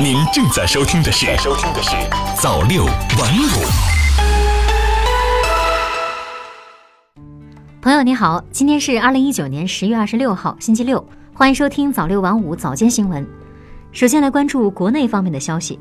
[0.00, 1.90] 您正在收听的是《收听的是
[2.40, 3.46] 早六晚五》。
[7.80, 13.24] 朋友你好，今天是二零一九年十月二十六号，星期六，欢迎收听早六晚五早间新闻。
[13.92, 15.76] 首先来关注国内方面的消息，《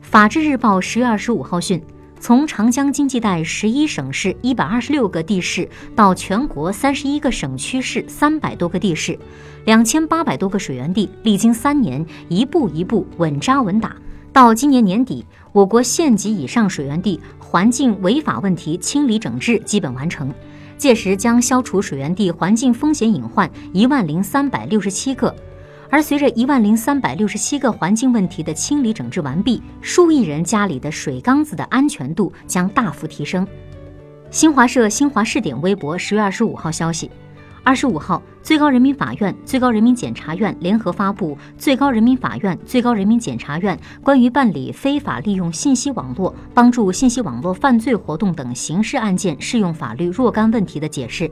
[0.00, 1.80] 法制日报》十月二十五号讯。
[2.24, 9.18] 从长江经济带十一省市一百二十六个地市到全国三十一个省区市三百多个地市，
[9.66, 13.94] 两千八百多个水源地，历经三年，一步一步稳扎稳打，
[14.32, 20.32] 到今年年底，我国县级以上水源地环境违法问题清理整治基本完成，
[20.78, 25.36] 届时将消除水源地环境风险隐患一万零三百六十七个。
[25.94, 33.46] 而随着一万零三百六十七个环境问题的清理整治完毕，数亿人家里的水缸子的安全度将大幅提升。
[34.28, 37.08] 新华社新华视点微博十月二十五号消息，
[37.62, 51.28] 二十五号，最高人民法院、最高人民检察院联合发布《最高人民法院、最高人民检察院关于办理非法利用信息网络帮助信息网络犯罪活动等刑事案件适用法律若干问题的解释》。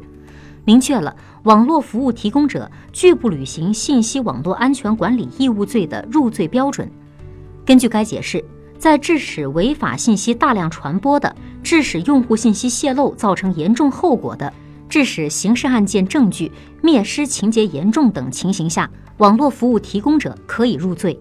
[0.64, 6.90] 明确了网络服务提供者拒不履行信息网络安全管理义务罪的入罪标准。
[7.64, 8.44] 根据该解释，
[8.78, 14.52] 在致使违法信息大量传播的、致使用户信息泄露造成严重后果的、
[14.88, 21.18] 致使刑事案件证据灭失情节严重等情形下，网络服务提供者可以入罪。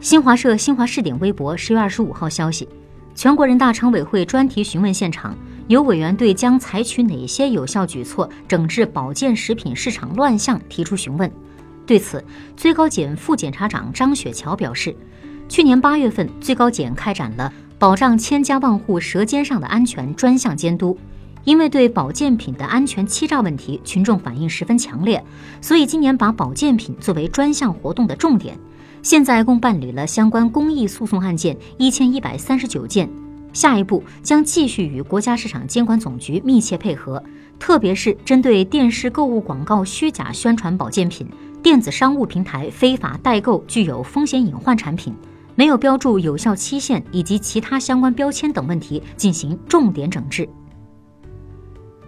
[0.00, 2.68] 新华社新华视点微博十月二十五号消息，
[3.14, 5.36] 全国人大常委会专题询问现场。
[5.68, 11.30] 有委员对将采取哪些有效举措整治保健食品市场乱象提出询问。
[11.86, 12.24] 对此，
[12.56, 14.96] 最高检副检察长张雪桥表示，
[15.48, 20.98] 去年八月份，最高检开展了保障千家万户舌尖上的安全专项监督。
[21.44, 25.22] 因为对保健品的安全欺诈问题，群众反映十分强烈，
[25.62, 28.58] 所以今年把保健品作为专项活动的重点。
[29.02, 33.08] 现在共办理了相关公益诉讼案件一千一百三十九件。
[33.52, 37.22] 下一步将继续与国家市场监管总局密切配合，
[37.58, 41.26] 特别是针对电视购物广告虚假宣传保健品、
[41.62, 45.12] 电子商务平台非法代购具有风险隐患产品、
[45.56, 50.48] 没有标注有效期限以及其他相关标签等问题进行重点整治。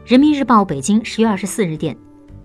[0.04, 1.96] 人民日报北京十月二十四日电，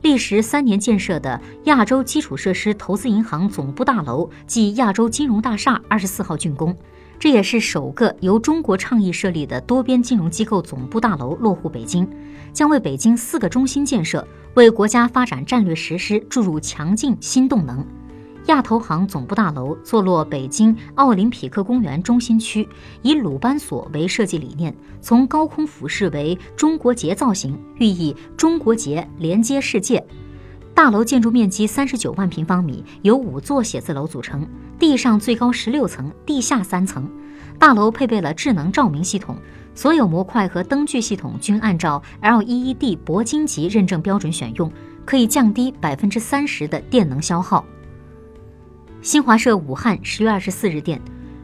[0.01, 6.75] 历时三年建设的亚洲基础设施投资银行总部大楼暨亚洲金融大厦二十四号竣工。
[7.17, 12.07] 这也是首个由中国倡议设立的多边金融机构总部大楼落户北京，
[12.53, 17.85] 将为北京四个中心建设、为国家发展战略实施注入强劲新动能。
[18.47, 22.67] 亚投行总部大楼坐落北京奥林匹克公园中心区，
[23.01, 30.05] 以鲁班锁为设计理念，从高空俯视为中国结造型，寓意中国结连接世界。
[30.75, 34.45] 大楼建筑面积三十九万平方米，由五座写字楼组成，
[34.77, 37.09] 地上最高十六层，地下三层。
[37.57, 39.37] 大楼配备了智能照明系统，
[39.73, 44.69] 所有模块和灯具系统均按照 LED 铂金级认证标准选用，
[45.05, 47.65] 可以降低百分之三十的电能消耗。
[49.01, 51.01] 新华社武汉十月二十四日电，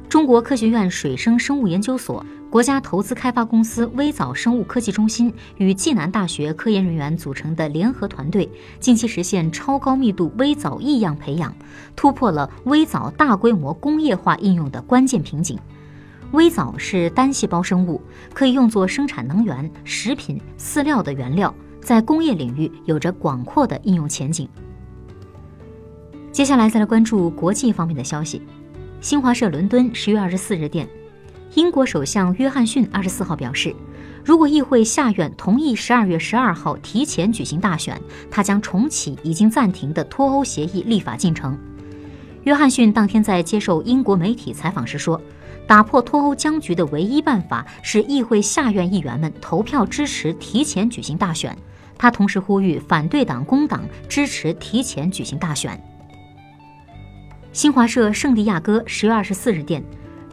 [0.10, 2.26] 中国科学院水生生物研究所。
[2.52, 11.56] 国家投资开发公司微藻生物科技中心与暨南大学科研人员组成的联合团队，近期实现超高密度微藻异样培养，
[11.96, 15.58] 突破了微藻大规模工业化应用的关键瓶颈。
[16.34, 18.02] 微藻是单细胞生物，
[18.34, 24.46] 可以用作生产能源、食品、饲料的原料，在工业领域有着广阔的应用前景。
[26.34, 28.42] 接下来再来关注国际方面的消息。
[29.00, 30.86] 新华社伦敦十月二十四日电。
[31.54, 33.76] 英国首相约翰逊二十四号表示，
[34.24, 41.58] 如果议会下院同意十二月十二号提前举行大选，他将重启已经暂停的脱欧协议立法进程。
[42.44, 45.22] 约翰逊当天在接受英国媒体采访时说
[45.68, 51.56] ：“打破脱欧僵局的唯一办法是议会下院议员们投票支持提前举行大选。”
[51.98, 55.80] 他同时呼吁反对党工党支持提前举行大选。
[57.52, 59.84] 新华社圣地亚哥十月二十四日电。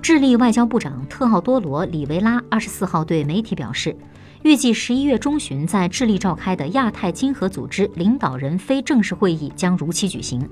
[0.01, 3.95] 智利外交部长特奥多罗·里维拉二十四号对媒体表示，
[4.43, 10.49] 预计十一月中旬在智利召开的亚太经合组织领导人非正式会议将如期举行，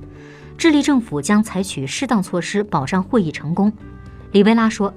[0.58, 3.72] 智利政府将采取适当措施保障会议成功。
[4.32, 4.92] 里维拉说，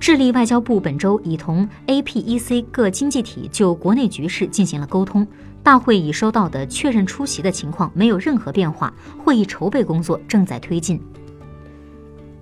[0.00, 5.24] 智利外交部本周已同 APEC 各经济体就国内局势进行了沟通，
[5.62, 8.92] 大会已收到的确认出席的情况没有任何变化，
[9.22, 11.00] 会议筹备工作正在推进。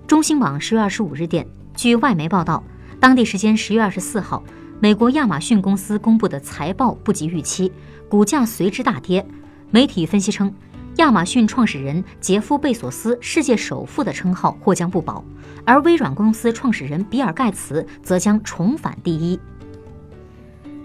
[0.07, 2.63] 中新网十月二十五日电，据外媒报道，
[2.99, 4.43] 当地时间十月二十四号，
[4.79, 7.71] 美国亚马逊公司公布的财报不及预期，
[8.07, 9.25] 股价随之大跌。
[9.71, 10.53] 媒体分析称，
[10.97, 15.25] 亚马逊创始人杰夫·贝索斯“世界首富”的称号或将不保，
[15.65, 19.39] 而微软公司创始人比尔·盖茨则将重返第一。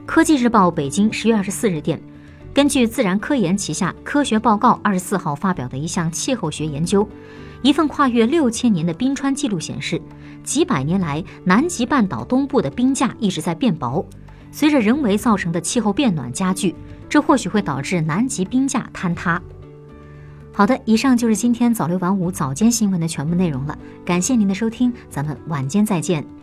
[0.07, 2.01] 科技日报北京十月二十四日电，
[2.53, 7.09] 根据自然科研旗下科学报告二十四号发表的一项气候学研究，
[7.63, 10.01] 一份跨越六千年的冰川记录显示，
[10.43, 14.05] 几百年来南极半岛东部的冰架一直在变薄，
[14.51, 16.75] 随着人为造成的气候变暖加剧，
[17.09, 19.41] 这或许会导致南极冰架坍塌。
[20.53, 23.79] 好的，以上就是今天早六晚五早间新闻的全部内容了。
[24.05, 26.40] 感谢您的收听，咱们晚间再见。